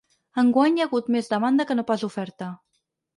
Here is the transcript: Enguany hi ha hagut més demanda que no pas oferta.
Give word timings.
Enguany 0.43 0.79
hi 0.79 0.83
ha 0.85 0.87
hagut 0.87 1.11
més 1.15 1.29
demanda 1.33 1.65
que 1.73 1.75
no 1.77 1.85
pas 1.91 2.07
oferta. 2.09 2.49